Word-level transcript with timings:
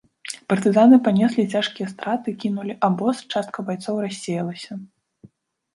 Партызаны 0.51 0.97
панеслі 1.07 1.45
цяжкія 1.59 1.89
страты, 1.93 2.33
кінулі 2.45 2.73
абоз, 2.89 3.15
частка 3.35 3.57
байцоў 3.69 3.95
рассеялася. 4.09 4.71